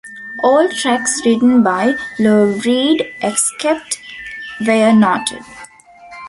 [0.39, 3.99] All tracks written by Lou Reed except
[4.65, 5.43] where noted.